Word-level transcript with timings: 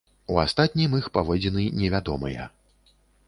У 0.35 0.37
астатнім 0.43 0.95
іх 0.99 1.09
паводзіны 1.17 1.67
невядомыя. 1.81 2.51